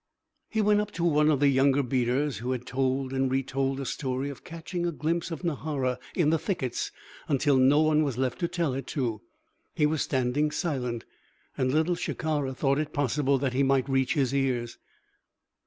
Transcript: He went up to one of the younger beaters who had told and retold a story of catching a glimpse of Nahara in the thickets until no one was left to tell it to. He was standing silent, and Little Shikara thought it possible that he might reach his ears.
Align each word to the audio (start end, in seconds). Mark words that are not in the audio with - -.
He 0.49 0.61
went 0.63 0.81
up 0.81 0.89
to 0.93 1.03
one 1.03 1.29
of 1.29 1.39
the 1.39 1.47
younger 1.47 1.83
beaters 1.83 2.39
who 2.39 2.53
had 2.53 2.65
told 2.65 3.13
and 3.13 3.29
retold 3.31 3.79
a 3.79 3.85
story 3.85 4.31
of 4.31 4.43
catching 4.43 4.83
a 4.87 4.91
glimpse 4.91 5.29
of 5.29 5.43
Nahara 5.43 5.99
in 6.15 6.31
the 6.31 6.39
thickets 6.39 6.91
until 7.27 7.57
no 7.57 7.81
one 7.81 8.01
was 8.01 8.17
left 8.17 8.39
to 8.39 8.47
tell 8.47 8.73
it 8.73 8.87
to. 8.87 9.21
He 9.75 9.85
was 9.85 10.01
standing 10.01 10.49
silent, 10.49 11.05
and 11.55 11.71
Little 11.71 11.93
Shikara 11.93 12.55
thought 12.55 12.79
it 12.79 12.93
possible 12.93 13.37
that 13.37 13.53
he 13.53 13.61
might 13.61 13.87
reach 13.87 14.15
his 14.15 14.33
ears. 14.33 14.79